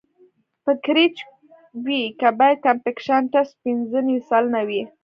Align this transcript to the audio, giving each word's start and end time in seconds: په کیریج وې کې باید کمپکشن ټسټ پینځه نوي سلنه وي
په 0.63 0.71
کیریج 0.83 1.15
وې 1.85 2.01
کې 2.19 2.29
باید 2.39 2.63
کمپکشن 2.65 3.21
ټسټ 3.31 3.55
پینځه 3.63 3.99
نوي 4.07 4.17
سلنه 4.29 4.61
وي 4.67 4.81